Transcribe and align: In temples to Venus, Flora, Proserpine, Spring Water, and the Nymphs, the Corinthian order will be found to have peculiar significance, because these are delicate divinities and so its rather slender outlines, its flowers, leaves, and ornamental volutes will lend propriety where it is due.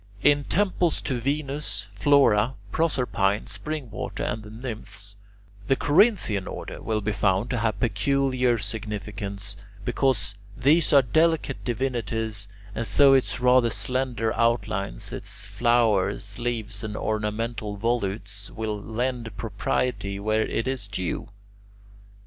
In 0.23 0.45
temples 0.45 0.99
to 1.01 1.19
Venus, 1.19 1.85
Flora, 1.93 2.55
Proserpine, 2.71 3.45
Spring 3.45 3.91
Water, 3.91 4.23
and 4.23 4.41
the 4.41 4.49
Nymphs, 4.49 5.15
the 5.67 5.75
Corinthian 5.75 6.47
order 6.47 6.81
will 6.81 7.01
be 7.01 7.11
found 7.11 7.51
to 7.51 7.59
have 7.59 7.79
peculiar 7.79 8.57
significance, 8.57 9.55
because 9.85 10.33
these 10.57 10.91
are 10.91 11.03
delicate 11.03 11.63
divinities 11.63 12.47
and 12.73 12.87
so 12.87 13.13
its 13.13 13.39
rather 13.39 13.69
slender 13.69 14.33
outlines, 14.33 15.13
its 15.13 15.45
flowers, 15.45 16.39
leaves, 16.39 16.83
and 16.83 16.97
ornamental 16.97 17.75
volutes 17.77 18.49
will 18.49 18.81
lend 18.81 19.37
propriety 19.37 20.19
where 20.19 20.41
it 20.47 20.67
is 20.67 20.87
due. 20.87 21.29